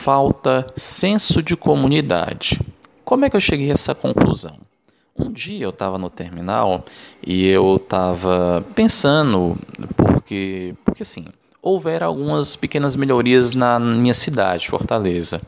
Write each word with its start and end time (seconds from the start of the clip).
falta 0.00 0.66
senso 0.74 1.42
de 1.42 1.54
comunidade. 1.54 2.58
Como 3.04 3.26
é 3.26 3.30
que 3.30 3.36
eu 3.36 3.40
cheguei 3.40 3.68
a 3.68 3.74
essa 3.74 3.94
conclusão? 3.94 4.56
Um 5.14 5.30
dia 5.30 5.64
eu 5.64 5.70
estava 5.70 5.98
no 5.98 6.08
terminal 6.08 6.82
e 7.26 7.46
eu 7.46 7.76
estava 7.76 8.64
pensando, 8.74 9.54
porque, 9.94 10.74
porque 10.86 11.02
assim, 11.02 11.26
houveram 11.60 12.06
algumas 12.06 12.56
pequenas 12.56 12.96
melhorias 12.96 13.52
na 13.52 13.78
minha 13.78 14.14
cidade, 14.14 14.70
Fortaleza. 14.70 15.38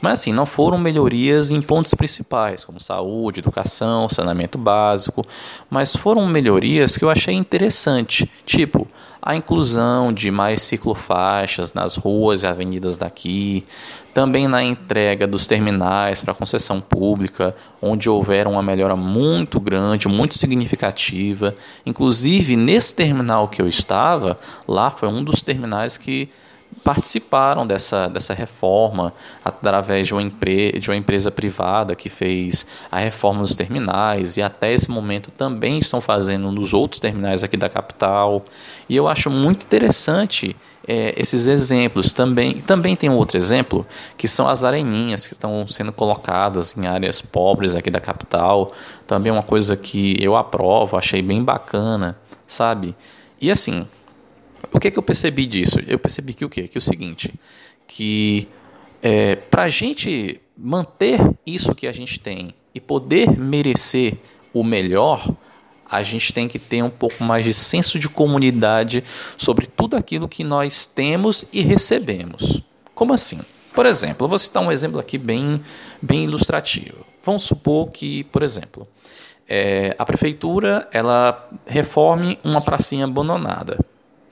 Mas 0.00 0.20
assim, 0.20 0.32
não 0.32 0.46
foram 0.46 0.78
melhorias 0.78 1.50
em 1.50 1.60
pontos 1.60 1.92
principais, 1.92 2.64
como 2.64 2.80
saúde, 2.80 3.40
educação, 3.40 4.08
saneamento 4.08 4.56
básico, 4.56 5.26
mas 5.68 5.96
foram 5.96 6.24
melhorias 6.26 6.96
que 6.96 7.04
eu 7.04 7.10
achei 7.10 7.34
interessante, 7.34 8.30
tipo 8.44 8.86
a 9.26 9.34
inclusão 9.34 10.12
de 10.12 10.30
mais 10.30 10.62
ciclofaixas 10.62 11.74
nas 11.74 11.96
ruas 11.96 12.44
e 12.44 12.46
avenidas 12.46 12.96
daqui, 12.96 13.66
também 14.14 14.46
na 14.46 14.62
entrega 14.62 15.26
dos 15.26 15.48
terminais 15.48 16.22
para 16.22 16.32
concessão 16.32 16.80
pública, 16.80 17.52
onde 17.82 18.08
houver 18.08 18.46
uma 18.46 18.62
melhora 18.62 18.94
muito 18.94 19.58
grande, 19.58 20.06
muito 20.06 20.38
significativa. 20.38 21.52
Inclusive, 21.84 22.54
nesse 22.54 22.94
terminal 22.94 23.48
que 23.48 23.60
eu 23.60 23.66
estava, 23.66 24.38
lá 24.66 24.92
foi 24.92 25.08
um 25.08 25.24
dos 25.24 25.42
terminais 25.42 25.98
que 25.98 26.30
participaram 26.84 27.66
dessa, 27.66 28.08
dessa 28.08 28.32
reforma 28.32 29.12
através 29.44 30.06
de 30.06 30.14
uma, 30.14 30.22
empre 30.22 30.72
de 30.78 30.90
uma 30.90 30.96
empresa 30.96 31.30
privada 31.30 31.94
que 31.94 32.08
fez 32.08 32.66
a 32.90 32.98
reforma 32.98 33.42
dos 33.42 33.56
terminais 33.56 34.36
e 34.36 34.42
até 34.42 34.72
esse 34.72 34.90
momento 34.90 35.30
também 35.30 35.78
estão 35.78 36.00
fazendo 36.00 36.50
nos 36.52 36.72
outros 36.72 37.00
terminais 37.00 37.42
aqui 37.42 37.56
da 37.56 37.68
capital. 37.68 38.44
E 38.88 38.94
eu 38.94 39.08
acho 39.08 39.30
muito 39.30 39.64
interessante 39.64 40.54
é, 40.86 41.12
esses 41.16 41.46
exemplos. 41.46 42.12
Também, 42.12 42.54
também 42.60 42.94
tem 42.94 43.10
um 43.10 43.16
outro 43.16 43.36
exemplo, 43.36 43.86
que 44.16 44.28
são 44.28 44.48
as 44.48 44.62
areninhas 44.62 45.26
que 45.26 45.32
estão 45.32 45.66
sendo 45.66 45.92
colocadas 45.92 46.76
em 46.76 46.86
áreas 46.86 47.20
pobres 47.20 47.74
aqui 47.74 47.90
da 47.90 48.00
capital. 48.00 48.72
Também 49.06 49.30
é 49.30 49.32
uma 49.32 49.42
coisa 49.42 49.76
que 49.76 50.16
eu 50.20 50.36
aprovo, 50.36 50.96
achei 50.96 51.20
bem 51.20 51.42
bacana, 51.42 52.16
sabe? 52.46 52.94
E 53.40 53.50
assim, 53.50 53.86
o 54.72 54.80
que, 54.80 54.88
é 54.88 54.90
que 54.90 54.98
eu 54.98 55.02
percebi 55.02 55.46
disso? 55.46 55.78
Eu 55.86 55.98
percebi 55.98 56.34
que 56.34 56.44
o 56.44 56.48
quê? 56.48 56.68
Que 56.68 56.78
é 56.78 56.80
o 56.80 56.82
seguinte, 56.82 57.32
que 57.86 58.48
é, 59.02 59.36
para 59.36 59.64
a 59.64 59.68
gente 59.68 60.40
manter 60.56 61.20
isso 61.46 61.74
que 61.74 61.86
a 61.86 61.92
gente 61.92 62.18
tem 62.18 62.54
e 62.74 62.80
poder 62.80 63.38
merecer 63.38 64.14
o 64.52 64.64
melhor, 64.64 65.28
a 65.90 66.02
gente 66.02 66.32
tem 66.32 66.48
que 66.48 66.58
ter 66.58 66.82
um 66.82 66.90
pouco 66.90 67.22
mais 67.22 67.44
de 67.44 67.54
senso 67.54 67.98
de 67.98 68.08
comunidade 68.08 69.04
sobre 69.36 69.66
tudo 69.66 69.96
aquilo 69.96 70.28
que 70.28 70.42
nós 70.42 70.86
temos 70.86 71.44
e 71.52 71.60
recebemos. 71.60 72.62
Como 72.94 73.12
assim? 73.12 73.40
Por 73.74 73.86
exemplo, 73.86 74.24
eu 74.24 74.28
vou 74.28 74.38
citar 74.38 74.62
um 74.62 74.72
exemplo 74.72 74.98
aqui 74.98 75.18
bem, 75.18 75.60
bem 76.02 76.24
ilustrativo. 76.24 77.04
Vamos 77.24 77.42
supor 77.42 77.90
que, 77.90 78.24
por 78.24 78.42
exemplo, 78.42 78.88
é, 79.48 79.94
a 79.98 80.04
prefeitura 80.04 80.88
ela 80.92 81.48
reforme 81.66 82.38
uma 82.42 82.60
pracinha 82.60 83.04
abandonada. 83.04 83.78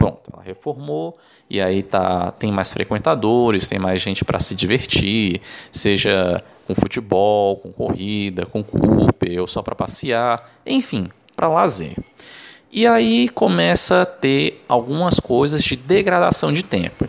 Pronto, 0.05 0.30
ela 0.30 0.42
reformou 0.42 1.16
e 1.48 1.62
aí 1.62 1.83
tá, 1.83 2.30
tem 2.33 2.52
mais 2.52 2.70
frequentadores, 2.70 3.69
tem 3.69 3.78
mais 3.78 4.02
gente 4.02 4.22
para 4.22 4.38
se 4.38 4.55
divertir, 4.55 5.41
seja 5.72 6.44
com 6.66 6.74
futebol, 6.74 7.56
com 7.56 7.72
corrida, 7.72 8.44
com 8.44 8.62
Cooper, 8.62 9.41
ou 9.41 9.47
só 9.47 9.62
para 9.62 9.75
passear, 9.75 10.47
enfim, 10.66 11.08
para 11.34 11.48
lazer. 11.48 11.94
E 12.70 12.86
aí 12.86 13.30
começa 13.30 14.02
a 14.02 14.05
ter 14.05 14.62
algumas 14.69 15.19
coisas 15.19 15.64
de 15.64 15.75
degradação 15.75 16.52
de 16.52 16.62
tempo. 16.62 17.08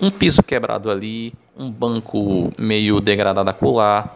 Um 0.00 0.08
piso 0.08 0.40
quebrado 0.40 0.88
ali, 0.88 1.34
um 1.58 1.68
banco 1.68 2.52
meio 2.56 3.00
degradado 3.00 3.50
acolá. 3.50 4.08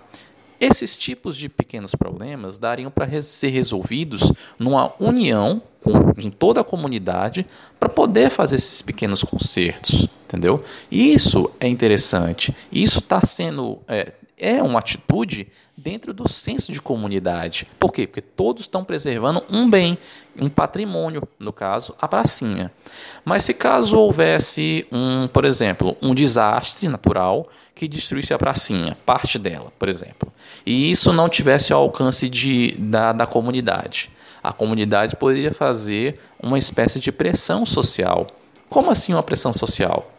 Esses 0.61 0.99
tipos 0.99 1.37
de 1.37 1.49
pequenos 1.49 1.95
problemas 1.95 2.59
dariam 2.59 2.91
para 2.91 3.23
ser 3.23 3.49
resolvidos 3.49 4.31
numa 4.59 4.93
união 5.01 5.63
com, 5.83 6.31
toda 6.31 6.61
a 6.61 6.65
comunidade 6.65 7.47
para 7.79 7.89
poder 7.89 8.29
fazer 8.31 8.57
esses 8.57 8.83
pequenos 8.83 9.25
concertos, 9.25 10.07
entendeu? 10.25 10.63
Isso 10.91 11.51
é 11.59 11.67
interessante. 11.67 12.55
Isso 12.71 12.99
está 12.99 13.25
sendo 13.25 13.79
é, 13.89 14.13
é 14.41 14.63
uma 14.63 14.79
atitude 14.79 15.47
dentro 15.77 16.13
do 16.13 16.29
senso 16.29 16.73
de 16.73 16.81
comunidade. 16.81 17.69
Por 17.79 17.93
quê? 17.93 18.07
Porque 18.07 18.21
todos 18.21 18.63
estão 18.63 18.83
preservando 18.83 19.43
um 19.51 19.69
bem, 19.69 19.97
um 20.41 20.49
patrimônio, 20.49 21.27
no 21.39 21.53
caso, 21.53 21.95
a 22.01 22.09
pracinha. 22.09 22.73
Mas 23.25 23.45
se 23.45 23.55
caso 23.55 23.99
houvesse 23.99 24.87
um, 24.91 25.29
por 25.29 25.45
exemplo, 25.45 25.97
um 26.03 26.15
desastre 26.15 26.89
natural 26.89 27.49
que 27.75 27.87
destruísse 27.87 28.35
a 28.35 28.39
pracinha, 28.39 28.97
parte 29.07 29.39
dela, 29.39 29.73
por 29.79 29.89
exemplo, 29.89 30.33
e 30.67 30.91
isso 30.91 31.13
não 31.13 31.29
tivesse 31.29 31.73
ao 31.73 31.83
alcance 31.83 32.29
de, 32.29 32.75
da, 32.79 33.13
da 33.13 33.27
comunidade, 33.27 34.11
a 34.43 34.53
comunidade 34.53 35.17
poderia 35.17 35.53
fazer 35.53 36.19
uma 36.43 36.59
espécie 36.59 36.99
de 36.99 37.13
pressão 37.13 37.67
social. 37.67 38.27
Como 38.69 38.91
assim 38.91 39.13
uma 39.13 39.23
pressão 39.23 39.53
social? 39.53 40.11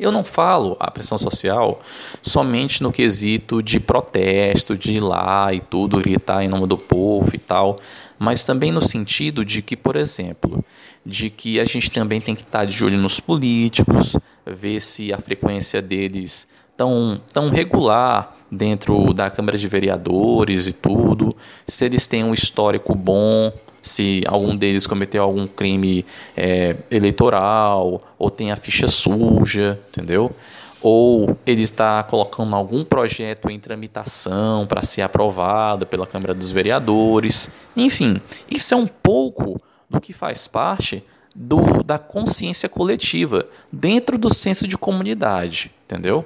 Eu 0.00 0.10
não 0.10 0.24
falo 0.24 0.78
a 0.80 0.90
pressão 0.90 1.18
social 1.18 1.82
somente 2.22 2.82
no 2.82 2.90
quesito 2.90 3.62
de 3.62 3.78
protesto, 3.78 4.74
de 4.74 4.92
ir 4.92 5.00
lá 5.00 5.52
e 5.52 5.60
tudo, 5.60 5.98
gritar 5.98 6.42
em 6.42 6.48
nome 6.48 6.66
do 6.66 6.78
povo 6.78 7.30
e 7.34 7.38
tal, 7.38 7.78
mas 8.18 8.42
também 8.42 8.72
no 8.72 8.80
sentido 8.80 9.44
de 9.44 9.60
que, 9.60 9.76
por 9.76 9.96
exemplo, 9.96 10.64
de 11.04 11.28
que 11.28 11.60
a 11.60 11.64
gente 11.64 11.90
também 11.90 12.18
tem 12.18 12.34
que 12.34 12.40
estar 12.40 12.64
de 12.64 12.82
olho 12.82 12.96
nos 12.96 13.20
políticos, 13.20 14.16
ver 14.46 14.80
se 14.80 15.12
a 15.12 15.18
frequência 15.18 15.82
deles 15.82 16.48
tão, 16.80 17.20
tão 17.30 17.50
regular 17.50 18.34
dentro 18.50 19.12
da 19.12 19.28
Câmara 19.28 19.58
de 19.58 19.68
Vereadores 19.68 20.66
e 20.66 20.72
tudo, 20.72 21.36
se 21.66 21.84
eles 21.84 22.06
têm 22.06 22.24
um 22.24 22.32
histórico 22.32 22.94
bom, 22.94 23.52
se 23.82 24.22
algum 24.26 24.56
deles 24.56 24.86
cometeu 24.86 25.22
algum 25.22 25.46
crime 25.46 26.06
é, 26.34 26.74
eleitoral 26.90 28.02
ou 28.18 28.30
tem 28.30 28.50
a 28.50 28.56
ficha 28.56 28.88
suja, 28.88 29.78
entendeu? 29.90 30.34
Ou 30.80 31.36
ele 31.44 31.60
está 31.60 32.02
colocando 32.02 32.56
algum 32.56 32.82
projeto 32.82 33.50
em 33.50 33.60
tramitação 33.60 34.66
para 34.66 34.82
ser 34.82 35.02
aprovado 35.02 35.84
pela 35.84 36.06
Câmara 36.06 36.32
dos 36.32 36.50
Vereadores. 36.50 37.50
Enfim, 37.76 38.18
isso 38.50 38.72
é 38.72 38.76
um 38.78 38.86
pouco 38.86 39.60
do 39.88 40.00
que 40.00 40.14
faz 40.14 40.46
parte 40.46 41.04
do, 41.34 41.82
da 41.82 41.98
consciência 41.98 42.70
coletiva 42.70 43.46
dentro 43.70 44.16
do 44.16 44.32
senso 44.32 44.66
de 44.66 44.78
comunidade, 44.78 45.70
entendeu? 45.84 46.24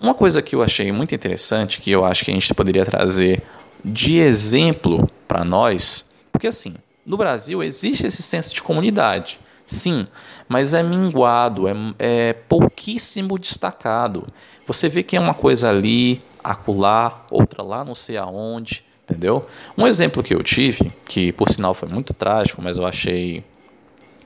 Uma 0.00 0.14
coisa 0.14 0.40
que 0.40 0.54
eu 0.54 0.62
achei 0.62 0.92
muito 0.92 1.14
interessante, 1.14 1.80
que 1.80 1.90
eu 1.90 2.04
acho 2.04 2.24
que 2.24 2.30
a 2.30 2.34
gente 2.34 2.54
poderia 2.54 2.84
trazer 2.84 3.42
de 3.84 4.18
exemplo 4.18 5.10
para 5.26 5.44
nós, 5.44 6.04
porque 6.30 6.46
assim, 6.46 6.74
no 7.04 7.16
Brasil 7.16 7.62
existe 7.62 8.06
esse 8.06 8.22
senso 8.22 8.54
de 8.54 8.62
comunidade, 8.62 9.38
sim, 9.66 10.06
mas 10.48 10.72
é 10.72 10.82
minguado, 10.82 11.68
é, 11.68 11.74
é 11.98 12.32
pouquíssimo 12.32 13.38
destacado. 13.38 14.26
Você 14.66 14.88
vê 14.88 15.02
que 15.02 15.16
é 15.16 15.20
uma 15.20 15.34
coisa 15.34 15.68
ali, 15.68 16.20
acolá, 16.42 17.26
outra 17.30 17.62
lá, 17.62 17.84
não 17.84 17.94
sei 17.94 18.16
aonde, 18.16 18.84
entendeu? 19.04 19.46
Um 19.76 19.86
exemplo 19.86 20.22
que 20.22 20.34
eu 20.34 20.42
tive, 20.42 20.90
que 21.06 21.32
por 21.32 21.50
sinal 21.50 21.74
foi 21.74 21.88
muito 21.88 22.14
trágico, 22.14 22.62
mas 22.62 22.76
eu 22.76 22.86
achei 22.86 23.42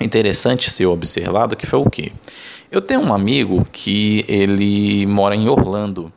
interessante 0.03 0.71
ser 0.71 0.87
observado, 0.87 1.57
que 1.57 1.67
foi 1.67 1.79
o 1.79 1.91
quê? 1.91 2.13
Eu 2.71 2.81
tenho 2.81 3.01
um 3.01 3.13
amigo 3.13 3.67
que 3.71 4.25
ele 4.29 5.07
mora 5.07 5.37
em 5.37 5.49
Orlando, 5.49 6.13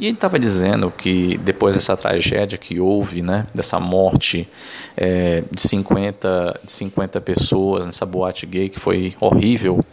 e 0.00 0.06
ele 0.06 0.14
estava 0.14 0.38
dizendo 0.38 0.90
que 0.90 1.36
depois 1.38 1.74
dessa 1.74 1.94
tragédia 1.94 2.56
que 2.56 2.80
houve, 2.80 3.20
né, 3.20 3.46
dessa 3.54 3.78
morte 3.78 4.48
é, 4.96 5.42
de, 5.52 5.60
50, 5.60 6.60
de 6.64 6.72
50 6.72 7.20
pessoas 7.20 7.84
nessa 7.84 8.06
boate 8.06 8.46
gay 8.46 8.70
que 8.70 8.80
foi 8.80 9.14
horrível, 9.20 9.84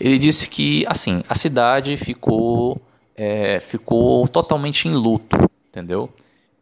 ele 0.00 0.18
disse 0.18 0.50
que 0.50 0.84
assim 0.88 1.22
a 1.28 1.36
cidade 1.36 1.96
ficou, 1.96 2.82
é, 3.16 3.60
ficou 3.60 4.26
totalmente 4.28 4.88
em 4.88 4.92
luto, 4.92 5.36
entendeu? 5.68 6.10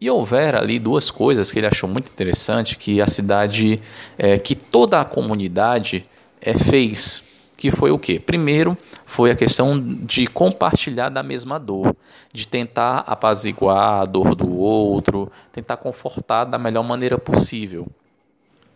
E 0.02 0.10
houver 0.10 0.56
ali 0.56 0.81
duas 0.81 1.12
coisas 1.12 1.52
que 1.52 1.60
ele 1.60 1.66
achou 1.69 1.88
muito 1.88 2.10
interessante 2.10 2.76
que 2.76 3.00
a 3.00 3.06
cidade, 3.06 3.81
é, 4.19 4.37
que 4.37 4.56
toda 4.56 5.00
a 5.00 5.04
comunidade 5.04 6.04
é, 6.40 6.58
fez 6.58 7.22
que 7.56 7.70
foi 7.70 7.93
o 7.93 7.99
quê? 8.00 8.19
Primeiro, 8.19 8.76
foi 9.06 9.31
a 9.31 9.37
questão 9.37 9.81
de 9.81 10.26
compartilhar 10.26 11.08
da 11.08 11.22
mesma 11.22 11.56
dor, 11.56 11.94
de 12.32 12.49
tentar 12.49 13.04
apaziguar 13.06 14.00
a 14.00 14.04
dor 14.04 14.34
do 14.34 14.58
outro, 14.58 15.31
tentar 15.52 15.76
confortar 15.76 16.46
da 16.46 16.58
melhor 16.58 16.82
maneira 16.82 17.16
possível. 17.16 17.87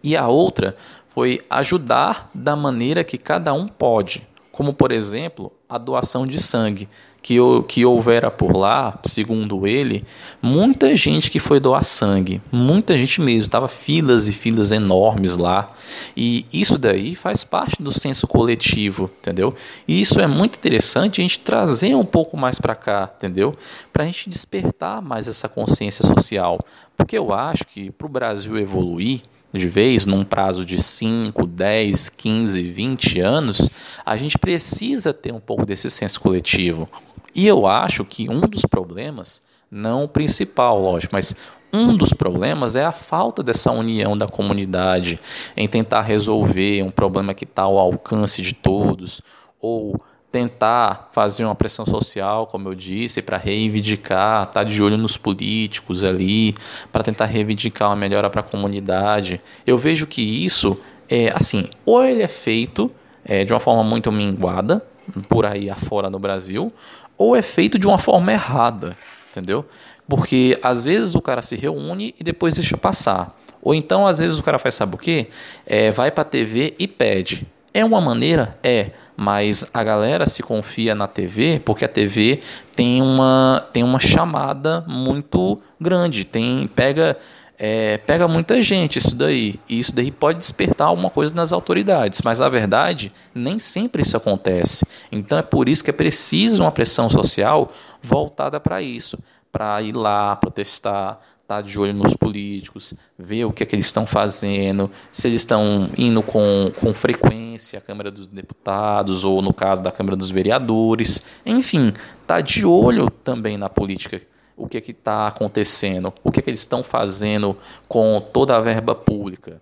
E 0.05 0.17
a 0.17 0.29
outra 0.29 0.77
foi 1.09 1.41
ajudar 1.51 2.31
da 2.33 2.55
maneira 2.55 3.03
que 3.03 3.19
cada 3.19 3.53
um 3.53 3.67
pode. 3.67 4.25
Como 4.57 4.73
por 4.73 4.91
exemplo 4.91 5.53
a 5.69 5.77
doação 5.77 6.27
de 6.27 6.43
sangue, 6.43 6.89
que, 7.21 7.37
que 7.69 7.85
houvera 7.85 8.31
por 8.31 8.57
lá, 8.57 8.99
segundo 9.05 9.67
ele, 9.67 10.03
muita 10.41 10.97
gente 10.97 11.31
que 11.31 11.39
foi 11.39 11.61
doar 11.61 11.85
sangue, 11.85 12.41
muita 12.51 12.97
gente 12.97 13.21
mesmo, 13.21 13.43
estava 13.43 13.69
filas 13.69 14.29
e 14.29 14.33
filas 14.33 14.73
enormes 14.73 15.37
lá, 15.37 15.75
e 16.17 16.47
isso 16.51 16.79
daí 16.79 17.15
faz 17.15 17.45
parte 17.45 17.83
do 17.83 17.93
senso 17.93 18.27
coletivo, 18.27 19.11
entendeu? 19.21 19.55
E 19.87 20.01
isso 20.01 20.21
é 20.21 20.27
muito 20.27 20.57
interessante 20.57 21.21
a 21.21 21.25
gente 21.25 21.41
trazer 21.41 21.95
um 21.95 22.05
pouco 22.05 22.37
mais 22.37 22.59
para 22.59 22.75
cá, 22.75 23.13
entendeu? 23.15 23.55
Para 23.93 24.05
a 24.05 24.07
gente 24.07 24.31
despertar 24.31 25.03
mais 25.03 25.29
essa 25.29 25.49
consciência 25.51 26.07
social, 26.07 26.65
porque 26.97 27.19
eu 27.19 27.31
acho 27.31 27.67
que 27.67 27.91
para 27.91 28.07
o 28.07 28.11
Brasil 28.11 28.57
evoluir, 28.57 29.21
de 29.53 29.69
vez, 29.69 30.07
num 30.07 30.25
prazo 30.25 30.65
de 30.65 30.83
5, 30.83 31.47
10, 31.47 32.09
15, 32.11 32.63
20 32.63 33.21
anos, 33.21 33.71
a 34.05 34.17
gente 34.17 34.39
precisa 34.39 35.13
ter 35.13 35.33
um 35.33 35.41
pouco 35.41 35.65
desse 35.65 35.89
senso 35.91 36.21
coletivo. 36.21 36.89
E 37.35 37.47
eu 37.47 37.67
acho 37.67 38.05
que 38.05 38.29
um 38.31 38.41
dos 38.41 38.63
problemas, 38.63 39.43
não 39.71 40.05
o 40.05 40.09
principal, 40.09 40.81
lógico, 40.81 41.15
mas 41.15 41.35
um 41.73 41.97
dos 41.97 42.13
problemas 42.13 42.77
é 42.77 42.85
a 42.85 42.93
falta 42.93 43.43
dessa 43.43 43.71
união 43.71 44.17
da 44.17 44.27
comunidade 44.27 45.21
em 45.57 45.69
tentar 45.69 46.03
resolver 46.03 46.83
um 46.83 46.91
problema 46.91 47.35
que 47.35 47.45
está 47.45 47.63
ao 47.63 47.79
alcance 47.79 48.41
de 48.41 48.55
todos, 48.55 49.21
ou 49.61 50.01
tentar 50.37 51.09
fazer 51.13 51.47
uma 51.47 51.55
pressão 51.55 51.87
social, 51.87 52.47
como 52.47 52.69
eu 52.69 52.75
disse, 52.75 53.23
para 53.23 53.39
reivindicar, 53.39 54.43
estar 54.43 54.53
tá 54.53 54.65
de 54.65 54.83
olho 54.83 54.99
nos 54.99 55.17
políticos 55.17 56.05
ali, 56.05 56.55
para 56.93 57.03
tentar 57.03 57.25
reivindicar 57.25 57.89
uma 57.89 57.97
melhora 57.97 58.29
para 58.29 58.43
a 58.43 58.45
comunidade. 58.45 59.41
Eu 59.67 59.79
vejo 59.79 60.07
que 60.07 60.21
isso 60.21 60.79
é 61.09 61.33
assim, 61.35 61.71
ou 61.87 62.05
ele 62.05 62.21
é 62.21 62.29
feito 62.29 62.93
é, 63.25 63.47
de 63.47 63.55
uma 63.55 63.61
forma 63.61 63.83
muito 63.83 64.13
minguada 64.13 64.85
por 65.27 65.47
aí 65.47 65.71
afora 65.71 66.11
no 66.11 66.19
Brasil, 66.19 66.71
ou 67.17 67.35
é 67.35 67.41
feito 67.41 67.79
de 67.79 67.87
uma 67.87 67.97
forma 67.97 68.31
errada, 68.31 68.95
entendeu? 69.31 69.65
Porque 70.07 70.59
às 70.63 70.85
vezes 70.85 71.15
o 71.15 71.23
cara 71.23 71.41
se 71.41 71.57
reúne 71.57 72.15
e 72.21 72.23
depois 72.23 72.57
deixa 72.57 72.77
passar. 72.77 73.35
Ou 73.63 73.75
então, 73.75 74.07
às 74.07 74.19
vezes, 74.19 74.39
o 74.39 74.43
cara 74.43 74.59
faz, 74.59 74.75
sabe 74.75 74.97
o 74.97 74.99
quê? 74.99 75.29
É, 75.67 75.91
vai 75.91 76.11
para 76.11 76.23
a 76.23 76.27
TV 76.27 76.75
e 76.79 76.87
pede. 76.87 77.47
É 77.73 77.83
uma 77.85 78.01
maneira? 78.03 78.59
É 78.63 78.91
mas 79.17 79.67
a 79.73 79.83
galera 79.83 80.27
se 80.27 80.43
confia 80.43 80.95
na 80.95 81.07
TV 81.07 81.61
porque 81.65 81.85
a 81.85 81.89
TV 81.89 82.41
tem 82.75 83.01
uma, 83.01 83.67
tem 83.73 83.83
uma 83.83 83.99
chamada 83.99 84.85
muito 84.87 85.61
grande, 85.81 86.25
tem 86.25 86.69
pega 86.75 87.17
é, 87.59 87.97
pega 87.99 88.29
muita 88.29 88.61
gente 88.61 88.99
isso 88.99 89.17
daí, 89.17 89.59
e 89.69 89.79
isso 89.79 89.95
daí 89.95 90.11
pode 90.11 90.39
despertar 90.39 90.89
alguma 90.89 91.09
coisa 91.09 91.35
nas 91.35 91.53
autoridades, 91.53 92.21
mas 92.23 92.41
a 92.41 92.49
verdade 92.49 93.11
nem 93.35 93.59
sempre 93.59 94.03
isso 94.03 94.17
acontece. 94.17 94.85
Então 95.11 95.39
é 95.39 95.43
por 95.43 95.69
isso 95.69 95.83
que 95.83 95.91
é 95.91 95.93
preciso 95.93 96.63
uma 96.63 96.73
pressão 96.73 97.09
social 97.09 97.71
voltada 98.03 98.61
para 98.61 98.83
isso, 98.83 99.19
para 99.51 99.81
ir 99.81 99.97
lá 99.97 100.37
protestar, 100.37 101.19
estar 101.47 101.63
tá 101.63 101.63
de 101.63 101.79
olho 101.79 101.95
nos 101.95 102.15
políticos, 102.15 102.93
ver 103.17 103.45
o 103.45 103.53
que 103.53 103.63
é 103.63 103.67
que 103.67 103.77
eles 103.77 103.87
estão 103.87 104.05
fazendo, 104.05 104.91
se 105.13 105.29
eles 105.29 105.43
estão 105.43 105.89
indo 105.97 106.21
com, 106.21 106.73
com 106.81 106.93
frequência 106.93 107.79
à 107.79 107.83
Câmara 107.83 108.11
dos 108.11 108.27
Deputados 108.27 109.25
ou 109.25 109.41
no 109.41 109.55
caso 109.55 109.81
da 109.81 109.93
Câmara 109.93 110.17
dos 110.17 110.33
Vereadores, 110.33 111.23
enfim, 111.45 111.93
tá 112.27 112.41
de 112.41 112.67
olho 112.67 113.09
também 113.09 113.57
na 113.57 113.69
política, 113.69 114.21
o 114.57 114.67
que 114.67 114.77
é 114.77 114.81
está 114.81 115.29
acontecendo, 115.29 116.13
o 116.25 116.33
que 116.33 116.41
é 116.41 116.43
que 116.43 116.51
eles 116.51 116.59
estão 116.61 116.83
fazendo 116.83 117.57
com 117.87 118.21
toda 118.33 118.57
a 118.57 118.61
verba 118.61 118.93
pública. 118.95 119.61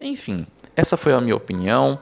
Enfim, 0.00 0.46
essa 0.74 0.96
foi 0.96 1.12
a 1.12 1.20
minha 1.20 1.36
opinião. 1.36 1.98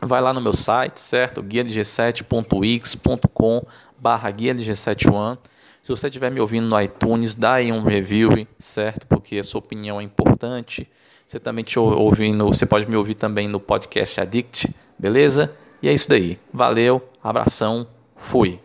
Vai 0.00 0.20
lá 0.20 0.32
no 0.32 0.40
meu 0.40 0.52
site, 0.52 0.98
certo? 0.98 1.40
guiadg7.x.com 1.42 3.62
barra 3.98 4.32
guiadg71 4.32 5.38
se 5.84 5.90
você 5.90 6.06
estiver 6.06 6.30
me 6.30 6.40
ouvindo 6.40 6.66
no 6.66 6.80
iTunes, 6.80 7.34
dá 7.34 7.54
aí 7.56 7.70
um 7.70 7.82
review, 7.82 8.30
certo? 8.58 9.06
Porque 9.06 9.36
a 9.36 9.44
sua 9.44 9.58
opinião 9.58 10.00
é 10.00 10.02
importante. 10.02 10.88
Você 11.28 11.38
também 11.38 11.62
te 11.62 11.78
ouvindo, 11.78 12.46
você 12.46 12.64
pode 12.64 12.88
me 12.88 12.96
ouvir 12.96 13.12
também 13.12 13.48
no 13.48 13.60
podcast 13.60 14.18
Addict, 14.18 14.74
beleza? 14.98 15.54
E 15.82 15.88
é 15.90 15.92
isso 15.92 16.08
daí. 16.08 16.38
Valeu, 16.50 17.06
abração, 17.22 17.86
fui. 18.16 18.58